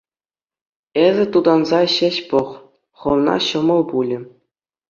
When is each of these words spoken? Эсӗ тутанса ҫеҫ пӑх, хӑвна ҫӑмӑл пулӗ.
Эсӗ 1.05 1.25
тутанса 1.35 1.81
ҫеҫ 1.97 2.17
пӑх, 2.31 2.47
хӑвна 3.03 3.35
ҫӑмӑл 3.53 3.81
пулӗ. 3.93 4.19